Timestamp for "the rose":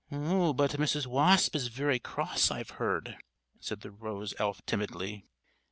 3.81-4.33